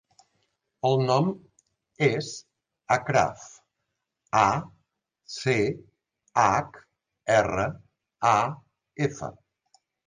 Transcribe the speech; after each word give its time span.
El 0.87 1.03
nom 1.09 1.27
és 2.07 2.31
Achraf: 2.97 3.45
a, 4.41 4.49
ce, 5.37 5.57
hac, 6.49 6.83
erra, 7.39 7.71
a, 8.37 8.39
efa. 9.13 9.35